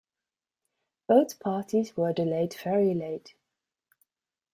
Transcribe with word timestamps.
Both 1.07 1.39
parties 1.39 1.95
were 1.95 2.11
delayed 2.11 2.55
very 2.63 2.95
late. 2.95 3.35